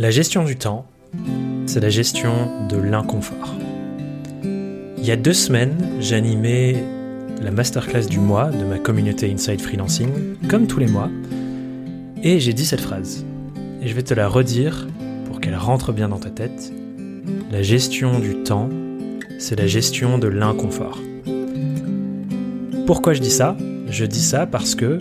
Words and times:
La 0.00 0.10
gestion 0.10 0.44
du 0.44 0.56
temps, 0.56 0.86
c'est 1.66 1.80
la 1.80 1.90
gestion 1.90 2.32
de 2.70 2.78
l'inconfort. 2.78 3.54
Il 4.42 5.04
y 5.04 5.10
a 5.10 5.16
deux 5.16 5.34
semaines, 5.34 5.76
j'animais 6.00 6.82
la 7.42 7.50
masterclass 7.50 8.06
du 8.06 8.18
mois 8.18 8.48
de 8.48 8.64
ma 8.64 8.78
communauté 8.78 9.30
Inside 9.30 9.60
Freelancing, 9.60 10.08
comme 10.48 10.66
tous 10.66 10.78
les 10.78 10.86
mois, 10.86 11.10
et 12.22 12.40
j'ai 12.40 12.54
dit 12.54 12.64
cette 12.64 12.80
phrase. 12.80 13.26
Et 13.82 13.88
je 13.88 13.94
vais 13.94 14.02
te 14.02 14.14
la 14.14 14.26
redire 14.26 14.88
pour 15.26 15.38
qu'elle 15.38 15.54
rentre 15.54 15.92
bien 15.92 16.08
dans 16.08 16.18
ta 16.18 16.30
tête. 16.30 16.72
La 17.50 17.60
gestion 17.60 18.20
du 18.20 18.36
temps, 18.42 18.70
c'est 19.38 19.56
la 19.56 19.66
gestion 19.66 20.16
de 20.16 20.28
l'inconfort. 20.28 20.98
Pourquoi 22.86 23.12
je 23.12 23.20
dis 23.20 23.30
ça? 23.30 23.54
Je 23.90 24.06
dis 24.06 24.22
ça 24.22 24.46
parce 24.46 24.74
que 24.74 24.98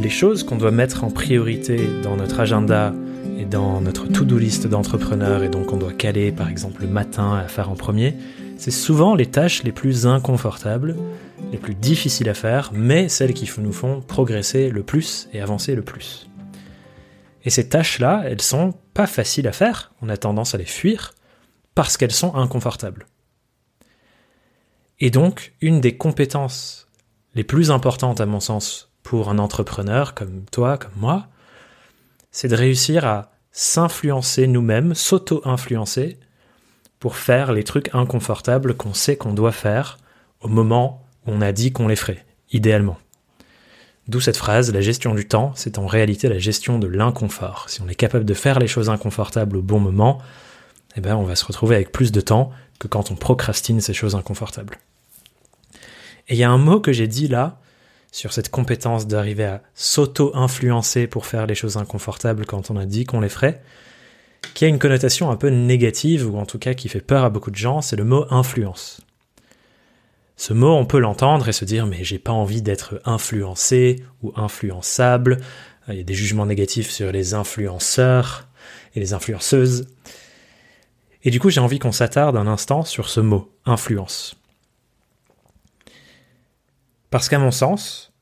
les 0.00 0.10
choses 0.10 0.44
qu'on 0.44 0.56
doit 0.56 0.70
mettre 0.70 1.04
en 1.04 1.10
priorité 1.10 1.78
dans 2.02 2.16
notre 2.16 2.40
agenda 2.40 2.94
et 3.38 3.44
dans 3.44 3.80
notre 3.82 4.06
to-do 4.06 4.38
list 4.38 4.66
d'entrepreneurs 4.66 5.42
et 5.42 5.50
donc 5.50 5.72
on 5.72 5.76
doit 5.76 5.92
caler 5.92 6.32
par 6.32 6.48
exemple 6.48 6.82
le 6.82 6.88
matin 6.88 7.34
à 7.34 7.48
faire 7.48 7.70
en 7.70 7.74
premier, 7.74 8.14
c'est 8.56 8.70
souvent 8.70 9.14
les 9.14 9.26
tâches 9.26 9.62
les 9.62 9.72
plus 9.72 10.06
inconfortables, 10.06 10.96
les 11.52 11.58
plus 11.58 11.74
difficiles 11.74 12.30
à 12.30 12.34
faire, 12.34 12.70
mais 12.72 13.08
celles 13.08 13.34
qui 13.34 13.50
nous 13.58 13.72
font 13.72 14.00
progresser 14.00 14.70
le 14.70 14.82
plus 14.82 15.28
et 15.34 15.40
avancer 15.40 15.74
le 15.74 15.82
plus. 15.82 16.28
Et 17.44 17.50
ces 17.50 17.68
tâches-là, 17.68 18.22
elles 18.24 18.42
sont 18.42 18.74
pas 18.94 19.06
faciles 19.06 19.48
à 19.48 19.52
faire, 19.52 19.92
on 20.00 20.08
a 20.08 20.16
tendance 20.16 20.54
à 20.54 20.58
les 20.58 20.64
fuir 20.64 21.14
parce 21.74 21.96
qu'elles 21.96 22.10
sont 22.10 22.34
inconfortables. 22.34 23.06
Et 24.98 25.10
donc, 25.10 25.54
une 25.60 25.80
des 25.80 25.96
compétences 25.96 26.88
les 27.34 27.44
plus 27.44 27.70
importantes 27.70 28.20
à 28.20 28.26
mon 28.26 28.40
sens 28.40 28.89
pour 29.02 29.28
un 29.28 29.38
entrepreneur 29.38 30.14
comme 30.14 30.44
toi, 30.50 30.78
comme 30.78 30.92
moi, 30.96 31.26
c'est 32.30 32.48
de 32.48 32.56
réussir 32.56 33.04
à 33.04 33.32
s'influencer 33.52 34.46
nous-mêmes, 34.46 34.94
s'auto-influencer 34.94 36.18
pour 36.98 37.16
faire 37.16 37.52
les 37.52 37.64
trucs 37.64 37.94
inconfortables 37.94 38.74
qu'on 38.74 38.94
sait 38.94 39.16
qu'on 39.16 39.32
doit 39.32 39.52
faire 39.52 39.98
au 40.40 40.48
moment 40.48 41.04
où 41.26 41.32
on 41.32 41.40
a 41.40 41.52
dit 41.52 41.72
qu'on 41.72 41.88
les 41.88 41.96
ferait, 41.96 42.24
idéalement. 42.52 42.98
D'où 44.08 44.20
cette 44.20 44.36
phrase, 44.36 44.72
la 44.72 44.80
gestion 44.80 45.14
du 45.14 45.26
temps, 45.26 45.52
c'est 45.54 45.78
en 45.78 45.86
réalité 45.86 46.28
la 46.28 46.38
gestion 46.38 46.78
de 46.78 46.86
l'inconfort. 46.86 47.66
Si 47.68 47.80
on 47.80 47.88
est 47.88 47.94
capable 47.94 48.24
de 48.24 48.34
faire 48.34 48.58
les 48.58 48.66
choses 48.66 48.90
inconfortables 48.90 49.56
au 49.56 49.62
bon 49.62 49.78
moment, 49.78 50.20
eh 50.96 51.00
ben 51.00 51.16
on 51.16 51.24
va 51.24 51.36
se 51.36 51.44
retrouver 51.44 51.76
avec 51.76 51.92
plus 51.92 52.10
de 52.12 52.20
temps 52.20 52.50
que 52.78 52.88
quand 52.88 53.10
on 53.10 53.14
procrastine 53.14 53.80
ces 53.80 53.94
choses 53.94 54.14
inconfortables. 54.14 54.78
Et 56.28 56.34
il 56.34 56.38
y 56.38 56.44
a 56.44 56.50
un 56.50 56.58
mot 56.58 56.80
que 56.80 56.92
j'ai 56.92 57.06
dit 57.06 57.28
là, 57.28 57.60
sur 58.12 58.32
cette 58.32 58.48
compétence 58.48 59.06
d'arriver 59.06 59.44
à 59.44 59.62
s'auto-influencer 59.74 61.06
pour 61.06 61.26
faire 61.26 61.46
les 61.46 61.54
choses 61.54 61.76
inconfortables 61.76 62.46
quand 62.46 62.70
on 62.70 62.76
a 62.76 62.86
dit 62.86 63.04
qu'on 63.04 63.20
les 63.20 63.28
ferait, 63.28 63.62
qui 64.54 64.64
a 64.64 64.68
une 64.68 64.78
connotation 64.78 65.30
un 65.30 65.36
peu 65.36 65.48
négative, 65.48 66.28
ou 66.28 66.38
en 66.38 66.46
tout 66.46 66.58
cas 66.58 66.74
qui 66.74 66.88
fait 66.88 67.00
peur 67.00 67.24
à 67.24 67.30
beaucoup 67.30 67.50
de 67.50 67.56
gens, 67.56 67.80
c'est 67.80 67.96
le 67.96 68.04
mot 68.04 68.26
influence. 68.30 69.00
Ce 70.36 70.54
mot, 70.54 70.74
on 70.74 70.86
peut 70.86 70.98
l'entendre 70.98 71.48
et 71.48 71.52
se 71.52 71.66
dire 71.66 71.86
mais 71.86 72.02
j'ai 72.02 72.18
pas 72.18 72.32
envie 72.32 72.62
d'être 72.62 73.00
influencé 73.04 74.02
ou 74.22 74.32
influençable. 74.36 75.40
Il 75.88 75.96
y 75.96 76.00
a 76.00 76.04
des 76.04 76.14
jugements 76.14 76.46
négatifs 76.46 76.90
sur 76.90 77.12
les 77.12 77.34
influenceurs 77.34 78.48
et 78.94 79.00
les 79.00 79.12
influenceuses. 79.12 79.86
Et 81.24 81.30
du 81.30 81.40
coup, 81.40 81.50
j'ai 81.50 81.60
envie 81.60 81.78
qu'on 81.78 81.92
s'attarde 81.92 82.36
un 82.36 82.46
instant 82.46 82.84
sur 82.84 83.10
ce 83.10 83.20
mot, 83.20 83.52
influence. 83.66 84.39
Parce 87.10 87.28
qu'à 87.28 87.38
mon 87.38 87.50
sens, 87.50 88.12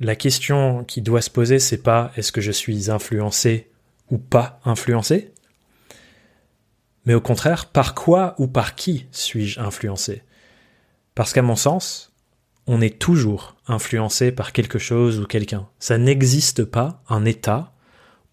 la 0.00 0.16
question 0.16 0.84
qui 0.84 1.02
doit 1.02 1.22
se 1.22 1.30
poser, 1.30 1.58
c'est 1.58 1.82
pas 1.82 2.10
est-ce 2.16 2.32
que 2.32 2.40
je 2.40 2.52
suis 2.52 2.90
influencé 2.90 3.70
ou 4.10 4.18
pas 4.18 4.60
influencé, 4.64 5.32
mais 7.04 7.14
au 7.14 7.20
contraire, 7.20 7.66
par 7.66 7.94
quoi 7.94 8.34
ou 8.38 8.46
par 8.46 8.74
qui 8.74 9.06
suis-je 9.10 9.60
influencé? 9.60 10.22
Parce 11.14 11.32
qu'à 11.32 11.42
mon 11.42 11.56
sens, 11.56 12.12
on 12.66 12.80
est 12.80 12.98
toujours 12.98 13.56
influencé 13.66 14.32
par 14.32 14.52
quelque 14.52 14.78
chose 14.78 15.18
ou 15.20 15.26
quelqu'un. 15.26 15.68
Ça 15.78 15.98
n'existe 15.98 16.64
pas 16.64 17.02
un 17.08 17.24
état 17.24 17.72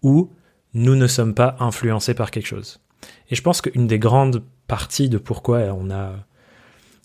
où 0.02 0.30
nous 0.74 0.96
ne 0.96 1.06
sommes 1.06 1.34
pas 1.34 1.56
influencés 1.60 2.14
par 2.14 2.30
quelque 2.30 2.46
chose. 2.46 2.80
Et 3.30 3.34
je 3.34 3.42
pense 3.42 3.60
qu'une 3.60 3.86
des 3.86 3.98
grandes 3.98 4.44
parties 4.66 5.08
de 5.08 5.18
pourquoi 5.18 5.60
on 5.74 5.90
a 5.90 6.12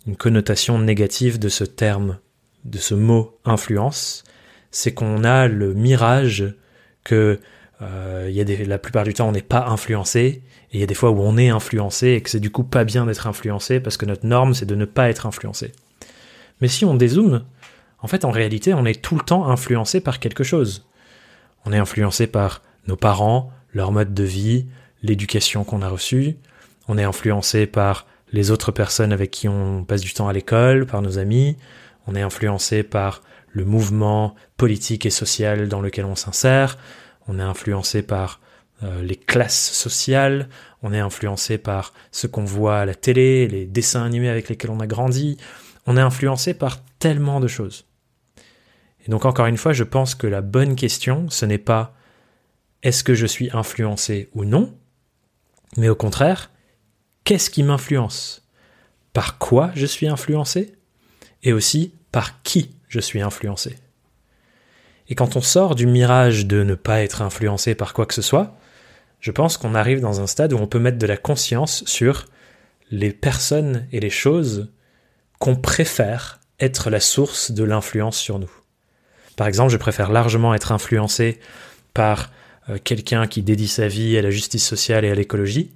une 0.06 0.18
connotation 0.18 0.78
négative 0.80 1.40
de 1.40 1.50
ce 1.50 1.64
terme 1.64 2.20
de 2.66 2.78
ce 2.78 2.96
mot 2.96 3.38
influence, 3.46 4.24
c'est 4.72 4.94
qu'on 4.94 5.24
a 5.24 5.48
le 5.48 5.74
mirage 5.74 6.56
que 7.04 7.40
euh, 7.82 8.66
la 8.66 8.78
plupart 8.78 9.04
du 9.04 9.14
temps 9.14 9.28
on 9.28 9.32
n'est 9.32 9.42
pas 9.42 9.68
influencé, 9.68 10.42
et 10.72 10.78
il 10.78 10.80
y 10.80 10.84
a 10.84 10.88
des 10.88 10.94
fois 10.94 11.12
où 11.12 11.20
on 11.22 11.38
est 11.38 11.50
influencé 11.50 12.10
et 12.10 12.22
que 12.22 12.30
c'est 12.30 12.40
du 12.40 12.50
coup 12.50 12.64
pas 12.64 12.84
bien 12.84 13.06
d'être 13.06 13.28
influencé 13.28 13.80
parce 13.80 13.98
que 13.98 14.06
notre 14.06 14.26
norme 14.26 14.54
c'est 14.54 14.66
de 14.66 14.76
ne 14.76 14.86
pas 14.86 15.10
être 15.10 15.26
influencé. 15.26 15.72
Mais 16.62 16.68
si 16.68 16.86
on 16.86 16.96
dézoome, 16.96 17.44
en 18.00 18.08
fait 18.08 18.26
en 18.26 18.32
réalité 18.32 18.74
on 18.74 18.86
est 18.86 19.02
tout 19.02 19.16
le 19.16 19.22
temps 19.24 19.50
influencé 19.50 20.02
par 20.02 20.20
quelque 20.20 20.44
chose. 20.44 20.88
On 21.66 21.74
est 21.74 21.78
influencé 21.78 22.28
par 22.28 22.62
nos 22.88 22.96
parents, 22.96 23.52
leur 23.74 23.92
mode 23.92 24.14
de 24.14 24.24
vie, 24.24 24.66
l'éducation 25.02 25.64
qu'on 25.64 25.82
a 25.82 25.90
reçue, 25.90 26.38
on 26.88 26.98
est 26.98 27.04
influencé 27.04 27.66
par 27.68 28.08
les 28.32 28.50
autres 28.50 28.72
personnes 28.72 29.14
avec 29.14 29.32
qui 29.32 29.48
on 29.48 29.84
passe 29.84 30.02
du 30.02 30.14
temps 30.14 30.28
à 30.28 30.34
l'école, 30.34 30.86
par 30.86 31.02
nos 31.02 31.20
amis, 31.20 31.56
on 32.08 32.16
est 32.16 32.22
influencé 32.22 32.84
par 32.84 33.22
le 33.52 33.66
mouvement 33.66 34.36
politique 34.58 35.06
et 35.06 35.10
social 35.10 35.68
dans 35.68 35.82
lequel 35.82 36.06
on 36.06 36.16
s'insère, 36.16 36.78
on 37.28 37.40
est 37.40 37.44
influencé 37.44 38.02
par 38.02 38.42
euh, 38.84 39.04
les 39.04 39.16
classes 39.16 39.72
sociales, 39.72 40.50
on 40.82 40.92
est 40.94 41.00
influencé 41.00 41.58
par 41.58 41.94
ce 42.12 42.28
qu'on 42.28 42.46
voit 42.46 42.80
à 42.80 42.86
la 42.86 42.96
télé, 42.96 43.48
les 43.48 43.66
dessins 43.66 44.04
animés 44.04 44.30
avec 44.30 44.50
lesquels 44.50 44.72
on 44.72 44.80
a 44.80 44.88
grandi, 44.88 45.38
on 45.86 45.98
est 45.98 46.02
influencé 46.02 46.54
par 46.54 46.84
tellement 47.00 47.40
de 47.40 47.48
choses. 47.48 47.86
Et 49.06 49.12
donc 49.12 49.26
encore 49.26 49.46
une 49.46 49.58
fois, 49.58 49.74
je 49.74 49.84
pense 49.84 50.16
que 50.16 50.28
la 50.28 50.42
bonne 50.42 50.76
question, 50.76 51.30
ce 51.30 51.46
n'est 51.46 51.58
pas 51.58 51.96
est-ce 52.82 53.04
que 53.04 53.14
je 53.14 53.26
suis 53.26 53.50
influencé 53.54 54.30
ou 54.34 54.44
non, 54.44 54.76
mais 55.78 55.90
au 55.90 55.96
contraire, 55.96 56.52
qu'est-ce 57.24 57.50
qui 57.50 57.64
m'influence? 57.64 58.48
Par 59.14 59.38
quoi 59.38 59.72
je 59.76 59.86
suis 59.86 60.08
influencé? 60.08 60.74
Et 61.44 61.54
aussi 61.54 61.94
par 62.12 62.42
qui 62.42 62.72
je 62.88 63.00
suis 63.00 63.22
influencé. 63.22 63.78
Et 65.10 65.16
quand 65.16 65.36
on 65.36 65.42
sort 65.42 65.76
du 65.76 65.86
mirage 65.86 66.46
de 66.46 66.64
ne 66.64 66.76
pas 66.76 67.02
être 67.04 67.22
influencé 67.22 67.76
par 67.76 67.94
quoi 67.94 68.06
que 68.06 68.14
ce 68.14 68.22
soit, 68.22 68.56
je 69.20 69.32
pense 69.32 69.58
qu'on 69.58 69.76
arrive 69.76 70.00
dans 70.00 70.22
un 70.22 70.28
stade 70.28 70.54
où 70.54 70.58
on 70.58 70.68
peut 70.68 70.80
mettre 70.80 70.98
de 70.98 71.08
la 71.08 71.18
conscience 71.18 71.84
sur 71.86 72.26
les 72.92 73.12
personnes 73.12 73.88
et 73.92 74.00
les 74.00 74.10
choses 74.10 74.72
qu'on 75.40 75.56
préfère 75.56 76.40
être 76.60 76.90
la 76.90 77.00
source 77.00 77.52
de 77.52 77.64
l'influence 77.64 78.18
sur 78.18 78.40
nous. 78.40 78.52
Par 79.36 79.48
exemple, 79.48 79.72
je 79.72 79.78
préfère 79.78 80.12
largement 80.12 80.54
être 80.54 80.72
influencé 80.72 81.40
par 81.94 82.32
euh, 82.70 82.78
quelqu'un 82.82 83.28
qui 83.28 83.42
dédie 83.42 83.68
sa 83.68 83.88
vie 83.88 84.18
à 84.18 84.22
la 84.22 84.32
justice 84.32 84.66
sociale 84.66 85.06
et 85.06 85.10
à 85.10 85.16
l'écologie 85.16 85.72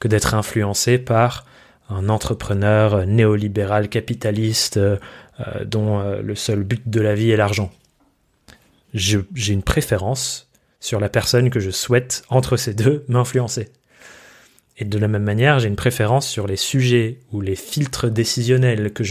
que 0.00 0.08
d'être 0.08 0.34
influencé 0.34 0.98
par 0.98 1.44
un 1.92 2.08
entrepreneur 2.08 3.06
néolibéral 3.06 3.88
capitaliste 3.88 4.76
euh, 4.76 4.96
euh, 5.40 5.64
dont 5.64 6.00
euh, 6.00 6.22
le 6.22 6.34
seul 6.34 6.62
but 6.62 6.82
de 6.88 7.00
la 7.00 7.14
vie 7.14 7.30
est 7.30 7.36
l'argent. 7.36 7.70
J'ai 8.94 9.52
une 9.52 9.62
préférence 9.62 10.50
sur 10.80 11.00
la 11.00 11.08
personne 11.08 11.48
que 11.48 11.60
je 11.60 11.70
souhaite 11.70 12.24
entre 12.28 12.56
ces 12.56 12.74
deux 12.74 13.04
m'influencer. 13.08 13.70
Et 14.78 14.84
de 14.84 14.98
la 14.98 15.08
même 15.08 15.22
manière, 15.22 15.58
j'ai 15.58 15.68
une 15.68 15.76
préférence 15.76 16.26
sur 16.26 16.46
les 16.46 16.56
sujets 16.56 17.18
ou 17.30 17.40
les 17.40 17.56
filtres 17.56 18.10
décisionnels 18.10 18.92
que 18.92 19.04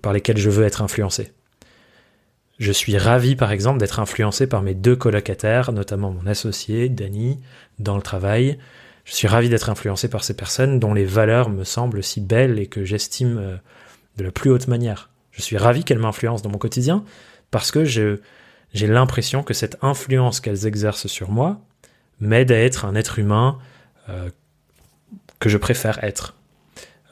par 0.00 0.12
lesquels 0.12 0.38
je 0.38 0.50
veux 0.50 0.64
être 0.64 0.82
influencé. 0.82 1.32
Je 2.58 2.72
suis 2.72 2.98
ravi, 2.98 3.36
par 3.36 3.50
exemple, 3.50 3.78
d'être 3.78 4.00
influencé 4.00 4.46
par 4.46 4.60
mes 4.60 4.74
deux 4.74 4.94
colocataires, 4.94 5.72
notamment 5.72 6.10
mon 6.10 6.26
associé, 6.26 6.90
Danny, 6.90 7.40
dans 7.78 7.96
le 7.96 8.02
travail, 8.02 8.58
je 9.10 9.16
suis 9.16 9.26
ravi 9.26 9.48
d'être 9.48 9.68
influencé 9.68 10.08
par 10.08 10.22
ces 10.22 10.34
personnes 10.34 10.78
dont 10.78 10.94
les 10.94 11.04
valeurs 11.04 11.50
me 11.50 11.64
semblent 11.64 12.00
si 12.00 12.20
belles 12.20 12.60
et 12.60 12.68
que 12.68 12.84
j'estime 12.84 13.38
euh, 13.38 13.56
de 14.16 14.22
la 14.22 14.30
plus 14.30 14.52
haute 14.52 14.68
manière. 14.68 15.10
Je 15.32 15.42
suis 15.42 15.56
ravi 15.56 15.82
qu'elles 15.82 15.98
m'influencent 15.98 16.44
dans 16.44 16.50
mon 16.50 16.58
quotidien 16.58 17.04
parce 17.50 17.72
que 17.72 17.84
j'ai 17.84 18.20
l'impression 18.72 19.42
que 19.42 19.52
cette 19.52 19.78
influence 19.82 20.38
qu'elles 20.38 20.64
exercent 20.64 21.08
sur 21.08 21.32
moi 21.32 21.60
m'aide 22.20 22.52
à 22.52 22.58
être 22.60 22.84
un 22.84 22.94
être 22.94 23.18
humain 23.18 23.58
euh, 24.08 24.30
que 25.40 25.48
je 25.48 25.56
préfère 25.56 26.04
être. 26.04 26.36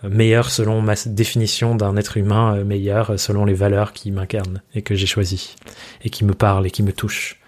Euh, 0.04 0.08
meilleur 0.08 0.52
selon 0.52 0.80
ma 0.80 0.94
définition 1.04 1.74
d'un 1.74 1.96
être 1.96 2.16
humain, 2.16 2.62
meilleur 2.62 3.18
selon 3.18 3.44
les 3.44 3.54
valeurs 3.54 3.92
qui 3.92 4.12
m'incarnent 4.12 4.62
et 4.72 4.82
que 4.82 4.94
j'ai 4.94 5.06
choisies, 5.06 5.56
et 6.04 6.10
qui 6.10 6.24
me 6.24 6.34
parlent 6.34 6.64
et 6.64 6.70
qui 6.70 6.84
me 6.84 6.92
touchent. 6.92 7.40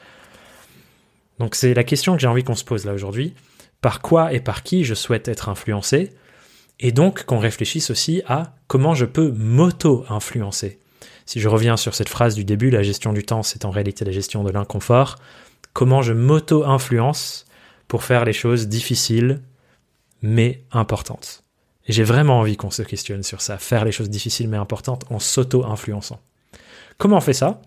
Donc 1.39 1.55
c'est 1.55 1.73
la 1.73 1.85
question 1.85 2.17
que 2.17 2.21
j'ai 2.21 2.27
envie 2.27 2.43
qu'on 2.43 2.57
se 2.57 2.65
pose 2.65 2.85
là 2.85 2.95
aujourd'hui 2.95 3.33
par 3.81 4.01
quoi 4.01 4.33
et 4.33 4.41
par 4.41 4.63
qui 4.63 4.85
je 4.85 4.95
souhaite 4.95 5.29
être 5.29 5.49
influencé, 5.49 6.13
et 6.79 6.93
donc 6.93 7.25
qu'on 7.25 7.39
réfléchisse 7.39 7.91
aussi 7.91 8.23
à 8.27 8.55
comment 8.67 8.95
je 8.95 9.05
peux 9.05 9.33
m'auto-influencer. 9.33 10.79
Si 11.27 11.41
je 11.41 11.49
reviens 11.49 11.77
sur 11.77 11.95
cette 11.95 12.09
phrase 12.09 12.35
du 12.35 12.45
début, 12.45 12.71
la 12.71 12.83
gestion 12.83 13.13
du 13.13 13.25
temps, 13.25 13.43
c'est 13.43 13.65
en 13.65 13.71
réalité 13.71 14.05
la 14.05 14.13
gestion 14.13 14.43
de 14.43 14.51
l'inconfort, 14.51 15.17
comment 15.73 16.03
je 16.03 16.13
m'auto-influence 16.13 17.45
pour 17.87 18.03
faire 18.03 18.25
les 18.25 18.33
choses 18.33 18.69
difficiles 18.69 19.43
mais 20.23 20.65
importantes. 20.73 21.45
Et 21.87 21.93
j'ai 21.93 22.05
vraiment 22.05 22.41
envie 22.41 22.57
qu'on 22.57 22.71
se 22.71 22.83
questionne 22.83 23.23
sur 23.23 23.41
ça, 23.41 23.59
faire 23.59 23.85
les 23.85 23.93
choses 23.93 24.11
difficiles 24.11 24.49
mais 24.49 24.57
importantes 24.57 25.05
en 25.11 25.19
s'auto-influençant. 25.19 26.21
Comment 26.99 27.17
on 27.17 27.21
fait 27.21 27.33
ça? 27.33 27.63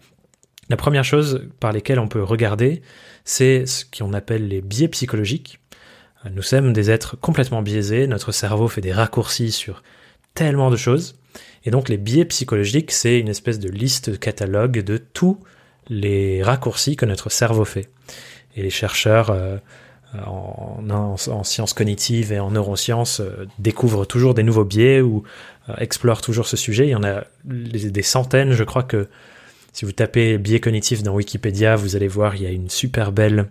La 0.69 0.77
première 0.77 1.04
chose 1.04 1.48
par 1.59 1.71
lesquelles 1.71 2.00
on 2.00 2.07
peut 2.07 2.24
regarder, 2.24 2.81
c'est 3.25 3.66
ce 3.66 3.86
qu'on 3.86 4.13
appelle 4.13 4.48
les 4.48 4.62
biais 4.62 4.88
psychologiques. 4.88 5.59
Nous 6.31 6.42
sommes 6.42 6.72
des 6.74 6.90
êtres 6.90 7.18
complètement 7.20 7.62
biaisés, 7.62 8.08
notre 8.08 8.31
cerveau 8.31 8.68
fait 8.68 8.81
des 8.81 8.94
raccourcis 8.94 9.52
sur 9.52 9.84
tellement 10.34 10.72
de 10.72 10.78
choses. 10.78 11.16
Et 11.66 11.72
donc 11.72 11.90
les 11.90 11.98
biais 11.98 12.25
psychologiques, 12.25 12.92
c'est 12.92 13.20
une 13.20 13.28
espèce 13.28 13.60
de 13.60 13.70
liste 13.70 14.20
catalogue 14.20 14.80
de 14.80 14.98
tous 14.98 15.40
les 15.90 16.42
raccourcis 16.42 16.96
que 16.96 17.06
notre 17.06 17.30
cerveau 17.30 17.66
fait. 17.66 17.90
Et 18.56 18.64
les 18.64 18.70
chercheurs 18.70 19.31
euh, 19.31 19.58
en, 20.25 20.84
en, 20.90 21.44
sciences 21.44 21.74
cognitives 21.74 22.31
et 22.31 22.40
en 22.40 22.52
neurosciences 22.52 23.19
euh, 23.19 23.48
découvrent 23.60 24.06
toujours 24.06 24.34
des 24.34 24.44
nouveaux 24.44 24.66
biais 24.66 25.02
ou 25.02 25.24
euh, 25.69 25.74
explorent 25.78 26.22
toujours 26.22 26.48
ce 26.48 26.56
sujet. 26.56 26.88
Il 26.88 26.92
y 26.92 26.96
en 26.96 27.04
a 27.04 27.24
des 27.46 28.04
centaines, 28.04 28.54
je 28.54 28.64
crois 28.64 28.84
que 28.84 29.08
si 29.74 29.86
vous 29.86 29.92
tapez 29.92 30.38
biais 30.38 30.60
cognitifs 30.60 31.04
dans 31.04 31.16
Wikipédia, 31.16 31.76
vous 31.76 31.96
allez 31.96 32.08
voir, 32.08 32.36
il 32.36 32.44
y 32.44 32.46
a 32.46 32.52
une 32.52 32.69
super 32.69 33.12
belle 33.12 33.50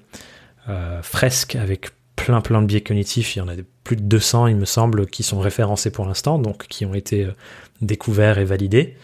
fresque 1.02 1.56
avec 1.56 1.90
plein 2.24 2.40
plein 2.40 2.62
de 2.62 2.66
biais 2.66 2.80
cognitifs. 2.80 3.36
Il 3.36 3.40
y 3.40 3.42
en 3.42 3.48
a 3.48 3.54
plus 3.84 3.96
de 3.96 4.02
200, 4.02 4.48
il 4.48 4.56
me 4.56 4.64
semble, 4.64 5.06
qui 5.06 5.22
sont 5.22 5.40
référencés 5.40 5.90
pour 5.90 6.06
l'instant, 6.06 6.38
donc 6.38 6.66
qui 6.68 6.84
ont 6.84 6.94
été 6.94 7.24
euh, 7.24 7.32
découverts 7.80 8.38
et 8.38 8.44
validés. 8.44 8.96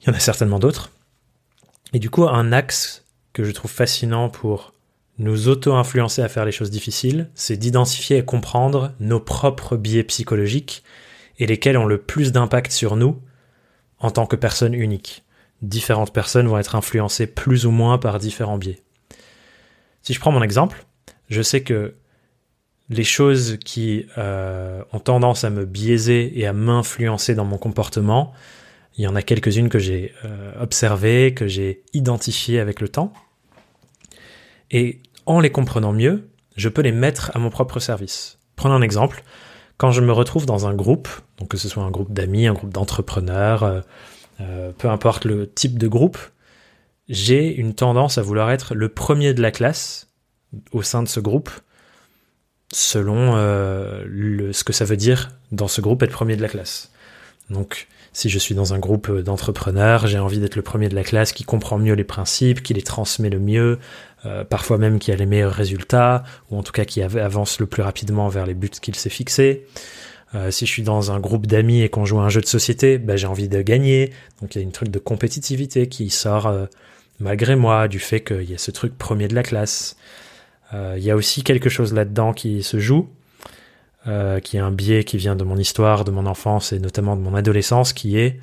Il 0.00 0.08
y 0.08 0.10
en 0.10 0.14
a 0.14 0.20
certainement 0.20 0.58
d'autres. 0.58 0.90
Et 1.92 1.98
du 1.98 2.10
coup, 2.10 2.28
un 2.28 2.52
axe 2.52 3.04
que 3.32 3.44
je 3.44 3.50
trouve 3.50 3.70
fascinant 3.70 4.28
pour 4.28 4.72
nous 5.18 5.48
auto-influencer 5.48 6.22
à 6.22 6.28
faire 6.28 6.44
les 6.44 6.52
choses 6.52 6.70
difficiles, 6.70 7.28
c'est 7.34 7.56
d'identifier 7.56 8.18
et 8.18 8.24
comprendre 8.24 8.92
nos 9.00 9.20
propres 9.20 9.76
biais 9.76 10.04
psychologiques 10.04 10.82
et 11.38 11.46
lesquels 11.46 11.76
ont 11.76 11.86
le 11.86 11.98
plus 11.98 12.32
d'impact 12.32 12.72
sur 12.72 12.96
nous 12.96 13.20
en 13.98 14.10
tant 14.10 14.26
que 14.26 14.36
personne 14.36 14.72
unique. 14.72 15.24
Différentes 15.62 16.12
personnes 16.12 16.48
vont 16.48 16.58
être 16.58 16.74
influencées 16.74 17.26
plus 17.26 17.66
ou 17.66 17.70
moins 17.70 17.98
par 17.98 18.18
différents 18.18 18.56
biais. 18.56 18.80
Si 20.02 20.14
je 20.14 20.20
prends 20.20 20.32
mon 20.32 20.42
exemple, 20.42 20.86
je 21.28 21.42
sais 21.42 21.62
que 21.62 21.94
les 22.90 23.04
choses 23.04 23.56
qui 23.64 24.06
euh, 24.18 24.82
ont 24.92 24.98
tendance 24.98 25.44
à 25.44 25.50
me 25.50 25.64
biaiser 25.64 26.38
et 26.38 26.46
à 26.46 26.52
m'influencer 26.52 27.36
dans 27.36 27.44
mon 27.44 27.56
comportement, 27.56 28.32
il 28.98 29.04
y 29.04 29.06
en 29.06 29.14
a 29.14 29.22
quelques-unes 29.22 29.68
que 29.68 29.78
j'ai 29.78 30.12
euh, 30.24 30.52
observées, 30.60 31.32
que 31.32 31.46
j'ai 31.46 31.84
identifiées 31.94 32.58
avec 32.58 32.80
le 32.80 32.88
temps. 32.88 33.12
Et 34.72 35.00
en 35.24 35.38
les 35.38 35.50
comprenant 35.50 35.92
mieux, 35.92 36.28
je 36.56 36.68
peux 36.68 36.82
les 36.82 36.90
mettre 36.90 37.30
à 37.34 37.38
mon 37.38 37.48
propre 37.48 37.78
service. 37.78 38.38
Prenons 38.56 38.74
un 38.74 38.82
exemple. 38.82 39.22
Quand 39.78 39.92
je 39.92 40.00
me 40.00 40.12
retrouve 40.12 40.44
dans 40.44 40.66
un 40.66 40.74
groupe, 40.74 41.08
que 41.48 41.56
ce 41.56 41.68
soit 41.68 41.84
un 41.84 41.90
groupe 41.90 42.12
d'amis, 42.12 42.48
un 42.48 42.52
groupe 42.54 42.72
d'entrepreneurs, 42.72 43.84
euh, 44.40 44.72
peu 44.76 44.90
importe 44.90 45.24
le 45.24 45.48
type 45.48 45.78
de 45.78 45.86
groupe, 45.86 46.18
j'ai 47.08 47.54
une 47.54 47.74
tendance 47.74 48.18
à 48.18 48.22
vouloir 48.22 48.50
être 48.50 48.74
le 48.74 48.88
premier 48.88 49.32
de 49.32 49.40
la 49.40 49.52
classe 49.52 50.08
au 50.72 50.82
sein 50.82 51.04
de 51.04 51.08
ce 51.08 51.20
groupe 51.20 51.50
selon 52.72 53.34
euh, 53.36 54.52
ce 54.52 54.64
que 54.64 54.72
ça 54.72 54.84
veut 54.84 54.96
dire 54.96 55.30
dans 55.52 55.68
ce 55.68 55.80
groupe 55.80 56.02
être 56.02 56.12
premier 56.12 56.36
de 56.36 56.42
la 56.42 56.48
classe. 56.48 56.90
Donc, 57.48 57.88
si 58.12 58.28
je 58.28 58.38
suis 58.38 58.54
dans 58.54 58.74
un 58.74 58.78
groupe 58.78 59.10
d'entrepreneurs, 59.20 60.06
j'ai 60.06 60.18
envie 60.18 60.38
d'être 60.38 60.56
le 60.56 60.62
premier 60.62 60.88
de 60.88 60.94
la 60.94 61.04
classe 61.04 61.32
qui 61.32 61.44
comprend 61.44 61.78
mieux 61.78 61.94
les 61.94 62.04
principes, 62.04 62.62
qui 62.62 62.74
les 62.74 62.82
transmet 62.82 63.30
le 63.30 63.38
mieux, 63.38 63.78
euh, 64.24 64.44
parfois 64.44 64.78
même 64.78 64.98
qui 64.98 65.12
a 65.12 65.16
les 65.16 65.26
meilleurs 65.26 65.52
résultats, 65.52 66.24
ou 66.50 66.58
en 66.58 66.62
tout 66.62 66.72
cas 66.72 66.84
qui 66.84 67.02
avance 67.02 67.60
le 67.60 67.66
plus 67.66 67.82
rapidement 67.82 68.28
vers 68.28 68.46
les 68.46 68.54
buts 68.54 68.70
qu'il 68.70 68.94
s'est 68.96 69.10
fixés. 69.10 69.66
Euh, 70.34 70.52
si 70.52 70.64
je 70.64 70.70
suis 70.70 70.82
dans 70.82 71.10
un 71.10 71.18
groupe 71.18 71.46
d'amis 71.46 71.82
et 71.82 71.88
qu'on 71.88 72.04
joue 72.04 72.20
à 72.20 72.24
un 72.24 72.28
jeu 72.28 72.40
de 72.40 72.46
société, 72.46 72.98
bah, 72.98 73.16
j'ai 73.16 73.26
envie 73.26 73.48
de 73.48 73.62
gagner. 73.62 74.12
Donc 74.40 74.54
il 74.54 74.58
y 74.58 74.60
a 74.60 74.64
une 74.64 74.72
truc 74.72 74.90
de 74.90 75.00
compétitivité 75.00 75.88
qui 75.88 76.10
sort 76.10 76.52
malgré 77.18 77.56
moi 77.56 77.88
du 77.88 77.98
fait 77.98 78.20
qu'il 78.20 78.48
y 78.48 78.54
a 78.54 78.58
ce 78.58 78.70
truc 78.70 78.96
premier 78.96 79.26
de 79.28 79.34
la 79.34 79.42
classe. 79.42 79.96
Euh, 80.72 80.94
il 80.96 81.04
y 81.04 81.10
a 81.10 81.16
aussi 81.16 81.42
quelque 81.42 81.68
chose 81.68 81.92
là-dedans 81.92 82.32
qui 82.32 82.62
se 82.62 82.78
joue, 82.78 83.08
euh, 84.06 84.40
qui 84.40 84.56
est 84.56 84.60
un 84.60 84.70
biais 84.70 85.04
qui 85.04 85.16
vient 85.16 85.36
de 85.36 85.44
mon 85.44 85.56
histoire, 85.56 86.04
de 86.04 86.10
mon 86.10 86.26
enfance 86.26 86.72
et 86.72 86.78
notamment 86.78 87.16
de 87.16 87.20
mon 87.20 87.34
adolescence, 87.34 87.92
qui 87.92 88.18
est 88.18 88.40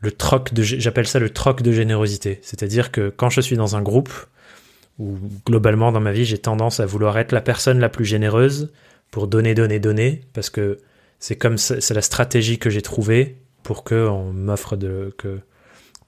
le 0.00 0.10
troc 0.10 0.52
de, 0.52 0.62
j'appelle 0.62 1.06
ça 1.06 1.18
le 1.18 1.30
troc 1.30 1.62
de 1.62 1.72
générosité. 1.72 2.40
C'est-à-dire 2.42 2.90
que 2.90 3.08
quand 3.08 3.30
je 3.30 3.40
suis 3.40 3.56
dans 3.56 3.76
un 3.76 3.82
groupe, 3.82 4.12
ou 4.98 5.16
globalement 5.46 5.92
dans 5.92 6.00
ma 6.00 6.12
vie, 6.12 6.24
j'ai 6.24 6.38
tendance 6.38 6.80
à 6.80 6.86
vouloir 6.86 7.18
être 7.18 7.32
la 7.32 7.40
personne 7.40 7.78
la 7.78 7.88
plus 7.88 8.04
généreuse 8.04 8.72
pour 9.10 9.26
donner, 9.26 9.54
donner, 9.54 9.78
donner, 9.78 10.22
parce 10.32 10.50
que 10.50 10.78
c'est 11.18 11.36
comme 11.36 11.56
c'est 11.56 11.94
la 11.94 12.02
stratégie 12.02 12.58
que 12.58 12.68
j'ai 12.68 12.82
trouvée 12.82 13.36
pour 13.62 13.84
que 13.84 14.08
on 14.08 14.32
m'offre 14.32 14.76
de 14.76 15.14
que 15.18 15.38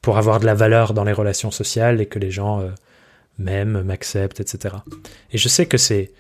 pour 0.03 0.19
avoir 0.19 0.41
de 0.41 0.47
la 0.47 0.55
valeur 0.55 0.93
dans 0.93 1.05
les 1.05 1.13
relations 1.13 1.51
sociales 1.51 2.01
et 2.01 2.07
que 2.07 2.19
les 2.19 2.31
gens 2.31 2.61
euh, 2.61 2.71
m'aime, 3.39 3.83
m'accepte, 3.83 4.41
etc. 4.41 4.77
Et 5.33 5.39
je 5.39 5.49
sais 5.49 5.67
que 5.67 5.77
c'est 5.77 6.13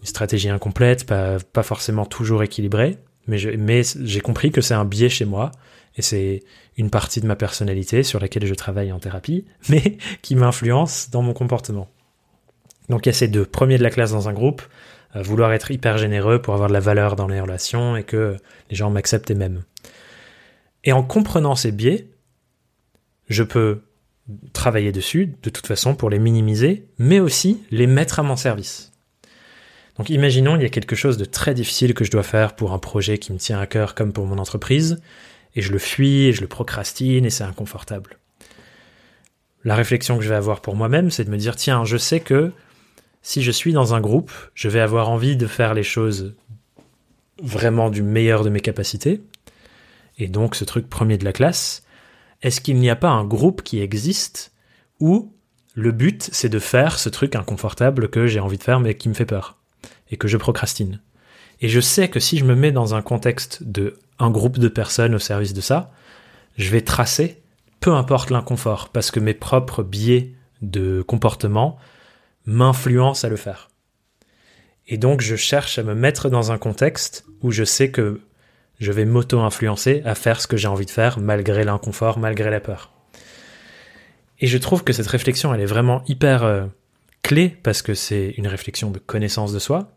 une 0.00 0.06
stratégie 0.06 0.48
incomplète, 0.48 1.06
pas, 1.06 1.62
forcément 1.62 2.06
toujours 2.06 2.42
équilibrée, 2.42 2.98
mais, 3.26 3.38
mais 3.58 3.82
j'ai 4.02 4.20
compris 4.20 4.50
que 4.50 4.60
c'est 4.60 4.74
un 4.74 4.84
biais 4.84 5.08
chez 5.08 5.24
moi, 5.24 5.52
et 5.96 6.02
c'est 6.02 6.42
une 6.76 6.90
partie 6.90 7.20
de 7.20 7.26
ma 7.26 7.36
personnalité 7.36 8.02
sur 8.02 8.20
laquelle 8.20 8.46
je 8.46 8.54
travaille 8.54 8.92
en 8.92 8.98
thérapie, 8.98 9.44
mais 9.68 9.98
qui 10.22 10.36
m'influence 10.36 11.10
dans 11.10 11.22
mon 11.22 11.32
comportement. 11.32 11.88
Donc 12.88 13.06
il 13.06 13.08
y 13.08 13.10
a 13.10 13.14
ces 13.14 13.28
deux. 13.28 13.44
Premier 13.44 13.78
de 13.78 13.82
la 13.82 13.90
classe 13.90 14.12
dans 14.12 14.28
un 14.28 14.32
groupe, 14.32 14.62
euh, 15.16 15.22
vouloir 15.22 15.52
être 15.52 15.70
hyper 15.70 15.98
généreux 15.98 16.40
pour 16.40 16.54
avoir 16.54 16.68
de 16.68 16.74
la 16.74 16.80
valeur 16.80 17.16
dans 17.16 17.26
les 17.26 17.40
relations 17.40 17.96
et 17.96 18.04
que 18.04 18.36
les 18.70 18.76
gens 18.76 18.90
m'acceptent 18.90 19.30
et 19.30 19.34
m'aiment. 19.34 19.64
Et 20.84 20.92
en 20.92 21.02
comprenant 21.02 21.56
ces 21.56 21.72
biais, 21.72 22.08
je 23.28 23.42
peux 23.42 23.82
travailler 24.52 24.92
dessus, 24.92 25.34
de 25.42 25.50
toute 25.50 25.66
façon, 25.66 25.94
pour 25.94 26.10
les 26.10 26.18
minimiser, 26.18 26.86
mais 26.98 27.20
aussi 27.20 27.62
les 27.70 27.86
mettre 27.86 28.18
à 28.18 28.22
mon 28.22 28.36
service. 28.36 28.92
Donc 29.98 30.10
imaginons, 30.10 30.56
il 30.56 30.62
y 30.62 30.66
a 30.66 30.70
quelque 30.70 30.96
chose 30.96 31.16
de 31.16 31.24
très 31.24 31.54
difficile 31.54 31.94
que 31.94 32.04
je 32.04 32.10
dois 32.10 32.22
faire 32.22 32.54
pour 32.54 32.72
un 32.72 32.78
projet 32.78 33.18
qui 33.18 33.32
me 33.32 33.38
tient 33.38 33.58
à 33.58 33.66
cœur 33.66 33.94
comme 33.94 34.12
pour 34.12 34.26
mon 34.26 34.38
entreprise, 34.38 35.00
et 35.54 35.62
je 35.62 35.72
le 35.72 35.78
fuis, 35.78 36.26
et 36.26 36.32
je 36.32 36.42
le 36.42 36.48
procrastine, 36.48 37.24
et 37.24 37.30
c'est 37.30 37.44
inconfortable. 37.44 38.18
La 39.64 39.74
réflexion 39.74 40.18
que 40.18 40.22
je 40.22 40.28
vais 40.28 40.34
avoir 40.34 40.60
pour 40.60 40.76
moi-même, 40.76 41.10
c'est 41.10 41.24
de 41.24 41.30
me 41.30 41.38
dire, 41.38 41.56
tiens, 41.56 41.84
je 41.84 41.96
sais 41.96 42.20
que 42.20 42.52
si 43.22 43.42
je 43.42 43.50
suis 43.50 43.72
dans 43.72 43.94
un 43.94 44.00
groupe, 44.00 44.30
je 44.54 44.68
vais 44.68 44.80
avoir 44.80 45.08
envie 45.08 45.36
de 45.36 45.46
faire 45.46 45.72
les 45.72 45.82
choses 45.82 46.34
vraiment 47.42 47.90
du 47.90 48.02
meilleur 48.02 48.44
de 48.44 48.50
mes 48.50 48.60
capacités, 48.60 49.22
et 50.18 50.28
donc 50.28 50.54
ce 50.54 50.64
truc 50.64 50.88
premier 50.88 51.16
de 51.16 51.24
la 51.24 51.32
classe, 51.32 51.85
est-ce 52.42 52.60
qu'il 52.60 52.78
n'y 52.78 52.90
a 52.90 52.96
pas 52.96 53.10
un 53.10 53.24
groupe 53.24 53.62
qui 53.62 53.80
existe 53.80 54.52
où 55.00 55.32
le 55.74 55.92
but 55.92 56.28
c'est 56.32 56.48
de 56.48 56.58
faire 56.58 56.98
ce 56.98 57.08
truc 57.08 57.36
inconfortable 57.36 58.08
que 58.08 58.26
j'ai 58.26 58.40
envie 58.40 58.58
de 58.58 58.62
faire 58.62 58.80
mais 58.80 58.94
qui 58.94 59.08
me 59.08 59.14
fait 59.14 59.26
peur 59.26 59.56
et 60.10 60.16
que 60.16 60.28
je 60.28 60.36
procrastine. 60.36 61.00
Et 61.60 61.68
je 61.68 61.80
sais 61.80 62.08
que 62.08 62.20
si 62.20 62.38
je 62.38 62.44
me 62.44 62.54
mets 62.54 62.72
dans 62.72 62.94
un 62.94 63.02
contexte 63.02 63.62
de 63.62 63.98
un 64.18 64.30
groupe 64.30 64.58
de 64.58 64.68
personnes 64.68 65.14
au 65.14 65.18
service 65.18 65.52
de 65.52 65.60
ça, 65.60 65.92
je 66.56 66.70
vais 66.70 66.82
tracer 66.82 67.42
peu 67.80 67.92
importe 67.92 68.30
l'inconfort 68.30 68.88
parce 68.88 69.10
que 69.10 69.20
mes 69.20 69.34
propres 69.34 69.82
biais 69.82 70.32
de 70.62 71.02
comportement 71.02 71.78
m'influencent 72.46 73.26
à 73.26 73.30
le 73.30 73.36
faire. 73.36 73.68
Et 74.88 74.98
donc 74.98 75.20
je 75.20 75.36
cherche 75.36 75.78
à 75.78 75.82
me 75.82 75.94
mettre 75.94 76.28
dans 76.30 76.52
un 76.52 76.58
contexte 76.58 77.24
où 77.42 77.50
je 77.50 77.64
sais 77.64 77.90
que 77.90 78.20
je 78.78 78.92
vais 78.92 79.04
m'auto-influencer 79.04 80.02
à 80.04 80.14
faire 80.14 80.40
ce 80.40 80.46
que 80.46 80.56
j'ai 80.56 80.68
envie 80.68 80.86
de 80.86 80.90
faire 80.90 81.18
malgré 81.18 81.64
l'inconfort, 81.64 82.18
malgré 82.18 82.50
la 82.50 82.60
peur. 82.60 82.92
Et 84.38 84.46
je 84.46 84.58
trouve 84.58 84.84
que 84.84 84.92
cette 84.92 85.06
réflexion, 85.06 85.54
elle 85.54 85.60
est 85.60 85.66
vraiment 85.66 86.02
hyper 86.06 86.44
euh, 86.44 86.66
clé 87.22 87.56
parce 87.62 87.82
que 87.82 87.94
c'est 87.94 88.34
une 88.36 88.46
réflexion 88.46 88.90
de 88.90 88.98
connaissance 88.98 89.52
de 89.52 89.58
soi. 89.58 89.92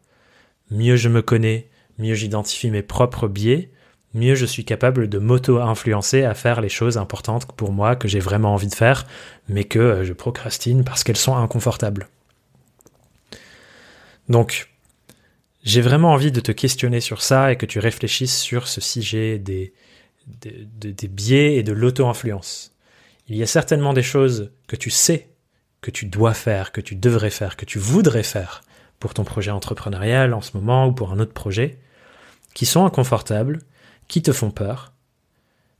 Mieux 0.71 0.95
je 0.95 1.09
me 1.09 1.21
connais, 1.21 1.69
mieux 1.97 2.15
j'identifie 2.15 2.71
mes 2.71 2.83
propres 2.83 3.27
biais, 3.27 3.71
mieux 4.13 4.35
je 4.35 4.45
suis 4.45 4.65
capable 4.65 5.09
de 5.09 5.19
m'auto-influencer 5.19 6.23
à 6.23 6.33
faire 6.33 6.61
les 6.61 6.69
choses 6.69 6.97
importantes 6.97 7.51
pour 7.53 7.71
moi 7.71 7.95
que 7.95 8.07
j'ai 8.07 8.19
vraiment 8.19 8.53
envie 8.53 8.67
de 8.67 8.75
faire, 8.75 9.05
mais 9.49 9.65
que 9.65 9.79
euh, 9.79 10.05
je 10.05 10.13
procrastine 10.13 10.83
parce 10.83 11.03
qu'elles 11.03 11.17
sont 11.17 11.35
inconfortables. 11.35 12.07
Donc, 14.29 14.68
j'ai 15.63 15.81
vraiment 15.81 16.13
envie 16.13 16.31
de 16.31 16.39
te 16.39 16.51
questionner 16.51 17.01
sur 17.01 17.21
ça 17.21 17.51
et 17.51 17.57
que 17.57 17.65
tu 17.65 17.79
réfléchisses 17.79 18.39
sur 18.39 18.67
ce 18.67 18.81
sujet 18.81 19.39
des, 19.39 19.73
des, 20.27 20.93
des 20.93 21.07
biais 21.07 21.55
et 21.55 21.63
de 21.63 21.73
l'auto-influence. 21.73 22.73
Il 23.27 23.35
y 23.35 23.43
a 23.43 23.47
certainement 23.47 23.93
des 23.93 24.03
choses 24.03 24.51
que 24.67 24.75
tu 24.75 24.89
sais 24.89 25.29
que 25.81 25.91
tu 25.91 26.05
dois 26.05 26.33
faire, 26.33 26.71
que 26.71 26.81
tu 26.81 26.95
devrais 26.95 27.29
faire, 27.29 27.55
que 27.55 27.65
tu 27.65 27.79
voudrais 27.79 28.23
faire 28.23 28.63
pour 28.99 29.13
ton 29.13 29.23
projet 29.23 29.51
entrepreneurial 29.51 30.33
en 30.33 30.41
ce 30.41 30.57
moment 30.57 30.87
ou 30.87 30.91
pour 30.91 31.11
un 31.11 31.19
autre 31.19 31.33
projet, 31.33 31.79
qui 32.53 32.65
sont 32.65 32.85
inconfortables, 32.85 33.61
qui 34.07 34.21
te 34.21 34.33
font 34.33 34.51
peur, 34.51 34.93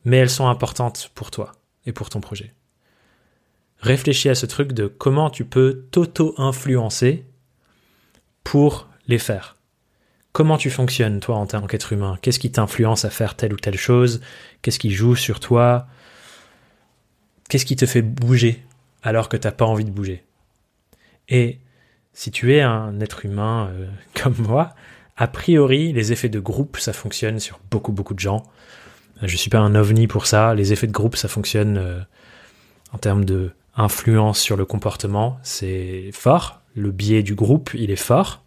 mais 0.05 0.17
elles 0.17 0.29
sont 0.29 0.48
importantes 0.48 1.12
pour 1.15 1.31
toi 1.31 1.51
et 1.86 1.91
pour 1.91 2.09
ton 2.09 2.21
projet. 2.21 2.53
réfléchis 3.79 4.29
à 4.29 4.36
ce 4.36 4.45
truc 4.45 4.74
de 4.74 4.88
comment 4.88 5.29
tu 5.29 5.45
peux 5.45 5.88
t'auto-influencer 5.91 7.25
pour 8.43 8.89
les 9.07 9.19
faire. 9.19 9.59
Comment 10.31 10.57
tu 10.57 10.69
fonctionnes, 10.69 11.19
toi, 11.19 11.36
en 11.38 11.48
tant 11.48 11.65
qu'être 11.65 11.91
humain? 11.91 12.17
Qu'est-ce 12.21 12.39
qui 12.39 12.51
t'influence 12.51 13.03
à 13.03 13.09
faire 13.09 13.36
telle 13.36 13.53
ou 13.53 13.57
telle 13.57 13.77
chose? 13.77 14.21
Qu'est-ce 14.62 14.79
qui 14.79 14.91
joue 14.91 15.15
sur 15.15 15.39
toi? 15.39 15.88
Qu'est-ce 17.50 17.65
qui 17.65 17.75
te 17.75 17.86
fait 17.86 18.03
bouger 18.03 18.63
alors 19.01 19.27
que 19.29 19.38
t'as 19.38 19.51
pas 19.51 19.65
envie 19.65 19.86
de 19.86 19.91
bouger? 19.91 20.24
Et 21.29 21.59
si 22.13 22.31
tu 22.31 22.53
es 22.53 22.62
un 22.62 23.00
être 23.00 23.25
humain 23.25 23.69
euh, 23.74 23.88
comme 24.21 24.36
moi, 24.38 24.75
a 25.17 25.27
priori, 25.27 25.93
les 25.93 26.12
effets 26.12 26.29
de 26.29 26.39
groupe, 26.39 26.77
ça 26.77 26.93
fonctionne 26.93 27.39
sur 27.39 27.59
beaucoup, 27.71 27.91
beaucoup 27.91 28.13
de 28.13 28.19
gens. 28.19 28.43
Je 29.21 29.36
suis 29.36 29.50
pas 29.50 29.59
un 29.59 29.75
ovni 29.75 30.07
pour 30.07 30.27
ça. 30.27 30.53
Les 30.53 30.71
effets 30.71 30.88
de 30.88 30.93
groupe, 30.93 31.15
ça 31.15 31.27
fonctionne 31.27 31.77
euh, 31.77 32.00
en 32.93 33.00
termes 33.00 33.25
de 33.25 33.51
influence 33.75 34.39
sur 34.39 34.57
le 34.57 34.65
comportement. 34.65 35.39
C'est 35.43 36.12
fort. 36.13 36.62
Le 36.75 36.91
biais 36.91 37.24
du 37.24 37.36
groupe, 37.36 37.71
il 37.74 37.91
est 37.91 37.95
fort. 37.95 38.43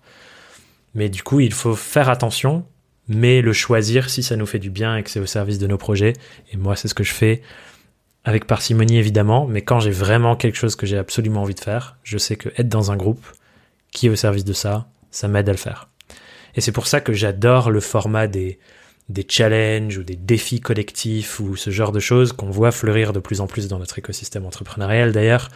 Mais 0.95 1.09
du 1.09 1.23
coup, 1.23 1.41
il 1.41 1.53
faut 1.53 1.75
faire 1.75 2.09
attention, 2.09 2.65
mais 3.09 3.41
le 3.41 3.53
choisir 3.53 4.11
si 4.11 4.23
ça 4.23 4.37
nous 4.37 4.47
fait 4.47 4.59
du 4.59 4.71
bien 4.71 4.97
et 4.97 5.03
que 5.03 5.11
c'est 5.11 5.21
au 5.21 5.27
service 5.27 5.59
de 5.59 5.67
nos 5.67 5.79
projets. 5.79 6.13
Et 6.53 6.57
moi, 6.57 6.77
c'est 6.77 6.89
ce 6.89 6.95
que 6.95 7.05
je 7.05 7.13
fais 7.13 7.43
avec 8.25 8.47
parcimonie, 8.47 8.99
évidemment. 8.99 9.47
Mais 9.47 9.63
quand 9.63 9.81
j'ai 9.81 9.91
vraiment 9.91 10.37
quelque 10.37 10.57
chose 10.57 10.77
que 10.77 10.87
j'ai 10.87 10.99
absolument 10.99 11.43
envie 11.43 11.55
de 11.55 11.61
faire, 11.61 11.97
je 12.03 12.19
sais 12.19 12.37
que 12.37 12.51
être 12.57 12.69
dans 12.69 12.93
un 12.93 12.97
groupe 12.97 13.27
qui 13.91 14.07
est 14.07 14.11
au 14.11 14.17
service 14.17 14.45
de 14.45 14.53
ça, 14.53 14.89
ça 15.11 15.29
m'aide 15.29 15.49
à 15.49 15.53
le 15.53 15.59
faire. 15.59 15.89
Et 16.55 16.61
c'est 16.61 16.73
pour 16.73 16.87
ça 16.87 17.01
que 17.01 17.13
j'adore 17.13 17.71
le 17.71 17.81
format 17.81 18.27
des, 18.27 18.59
des 19.09 19.27
challenges 19.29 19.99
ou 19.99 20.03
des 20.03 20.17
défis 20.17 20.61
collectifs 20.61 21.41
ou 21.41 21.57
ce 21.57 21.71
genre 21.71 21.93
de 21.93 22.01
choses 22.01 22.33
qu'on 22.33 22.51
voit 22.51 22.73
fleurir 22.73 23.13
de 23.13 23.21
plus 23.21 23.41
en 23.41 23.47
plus 23.47 23.69
dans 23.69 23.79
notre 23.79 23.99
écosystème 23.99 24.45
entrepreneurial 24.47 25.13
d'ailleurs. 25.13 25.49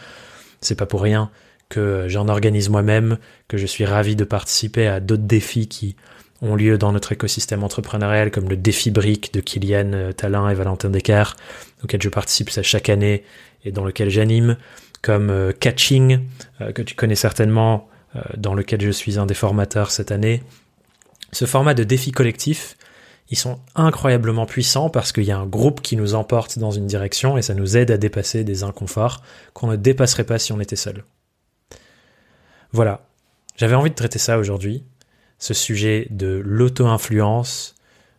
C'est 0.61 0.75
pas 0.75 0.85
pour 0.85 1.01
rien 1.01 1.29
que 1.69 2.05
j'en 2.07 2.27
organise 2.27 2.69
moi-même, 2.69 3.17
que 3.47 3.57
je 3.57 3.65
suis 3.65 3.85
ravi 3.85 4.15
de 4.15 4.23
participer 4.23 4.87
à 4.87 4.99
d'autres 4.99 5.23
défis 5.23 5.67
qui 5.67 5.95
ont 6.41 6.55
lieu 6.55 6.77
dans 6.77 6.91
notre 6.91 7.11
écosystème 7.11 7.63
entrepreneurial, 7.63 8.31
comme 8.31 8.49
le 8.49 8.57
défi 8.57 8.91
brique 8.91 9.33
de 9.33 9.41
Kylian 9.41 9.93
euh, 9.93 10.11
Talin 10.11 10.49
et 10.49 10.53
Valentin 10.53 10.89
Decker, 10.89 11.35
auquel 11.83 12.01
je 12.01 12.09
participe 12.09 12.49
chaque 12.61 12.89
année 12.89 13.23
et 13.65 13.71
dans 13.71 13.83
lequel 13.83 14.09
j'anime, 14.09 14.57
comme 15.01 15.29
euh, 15.29 15.51
Catching, 15.51 16.19
euh, 16.61 16.71
que 16.71 16.81
tu 16.81 16.95
connais 16.95 17.15
certainement, 17.15 17.89
dans 18.35 18.55
lequel 18.55 18.81
je 18.81 18.89
suis 18.89 19.19
un 19.19 19.27
des 19.27 19.35
formateurs 19.35 19.91
cette 19.91 20.11
année. 20.11 20.41
Ce 21.33 21.45
format 21.45 21.75
de 21.75 21.83
défi 21.83 22.11
collectif, 22.11 22.75
ils 23.29 23.37
sont 23.37 23.59
incroyablement 23.75 24.45
puissants 24.45 24.89
parce 24.89 25.11
qu'il 25.11 25.25
y 25.25 25.31
a 25.31 25.37
un 25.37 25.45
groupe 25.45 25.81
qui 25.81 25.97
nous 25.97 26.15
emporte 26.15 26.57
dans 26.57 26.71
une 26.71 26.87
direction 26.87 27.37
et 27.37 27.43
ça 27.43 27.53
nous 27.53 27.77
aide 27.77 27.91
à 27.91 27.97
dépasser 27.97 28.43
des 28.43 28.63
inconforts 28.63 29.21
qu'on 29.53 29.67
ne 29.67 29.75
dépasserait 29.75 30.23
pas 30.23 30.39
si 30.39 30.51
on 30.51 30.59
était 30.59 30.77
seul. 30.77 31.03
Voilà, 32.71 33.07
j'avais 33.55 33.75
envie 33.75 33.89
de 33.89 33.95
traiter 33.95 34.19
ça 34.19 34.37
aujourd'hui, 34.37 34.83
ce 35.39 35.53
sujet 35.53 36.07
de 36.09 36.41
l'auto-influence, 36.43 37.75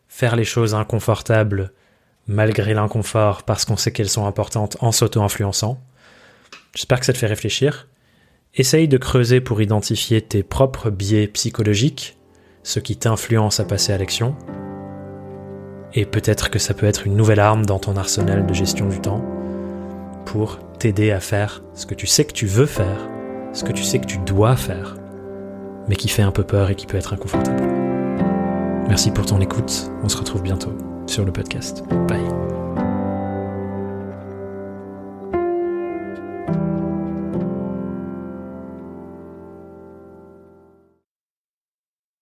faire 0.09 0.37
les 0.37 0.45
choses 0.45 0.75
inconfortables 0.75 1.73
malgré 2.27 2.75
l'inconfort 2.75 3.43
parce 3.43 3.65
qu'on 3.65 3.77
sait 3.77 3.93
qu'elles 3.93 4.09
sont 4.09 4.27
importantes 4.27 4.77
en 4.81 4.93
s'auto-influençant. 4.93 5.81
J'espère 6.75 7.01
que 7.01 7.07
ça 7.07 7.13
te 7.13 7.19
fait 7.19 7.27
réfléchir. 7.27 7.89
Essaye 8.55 8.89
de 8.89 8.99
creuser 8.99 9.41
pour 9.41 9.61
identifier 9.63 10.21
tes 10.21 10.43
propres 10.43 10.91
biais 10.91 11.27
psychologiques, 11.29 12.19
ce 12.63 12.81
qui 12.81 12.97
t'influence 12.97 13.61
à 13.61 13.65
passer 13.65 13.93
à 13.93 13.99
l'action. 13.99 14.37
Et 15.95 16.05
peut-être 16.05 16.51
que 16.51 16.59
ça 16.59 16.75
peut 16.75 16.87
être 16.87 17.07
une 17.07 17.17
nouvelle 17.17 17.41
arme 17.41 17.65
dans 17.65 17.79
ton 17.79 17.97
arsenal 17.97 18.47
de 18.47 18.55
gestion 18.55 18.89
du 18.89 19.01
temps 19.01 19.25
pour 20.27 20.59
t'aider 20.79 21.11
à 21.11 21.21
faire 21.21 21.63
ce 21.75 21.87
que 21.87 21.95
tu 21.95 22.07
sais 22.07 22.25
que 22.25 22.33
tu 22.33 22.47
veux 22.47 22.67
faire, 22.67 23.09
ce 23.59 23.65
que 23.65 23.73
tu 23.73 23.83
sais 23.83 23.99
que 23.99 24.07
tu 24.07 24.19
dois 24.19 24.55
faire, 24.55 24.97
mais 25.89 25.97
qui 25.97 26.09
fait 26.09 26.23
un 26.23 26.31
peu 26.31 26.45
peur 26.45 26.71
et 26.71 26.77
qui 26.77 26.87
peut 26.87 26.97
être 26.97 27.13
inconfortable. 27.13 27.65
Merci 28.87 29.11
pour 29.11 29.27
ton 29.27 29.41
écoute, 29.41 29.91
on 30.05 30.09
se 30.09 30.17
retrouve 30.17 30.43
bientôt 30.43 30.73
sur 31.07 31.25
le 31.25 31.33
podcast. 31.33 31.83
Bye. 32.07 32.58